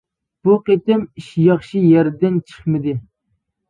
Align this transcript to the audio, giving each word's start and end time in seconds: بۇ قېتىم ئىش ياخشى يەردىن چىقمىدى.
بۇ 0.47 0.55
قېتىم 0.69 1.05
ئىش 1.21 1.29
ياخشى 1.43 1.85
يەردىن 1.93 2.45
چىقمىدى. 2.51 3.01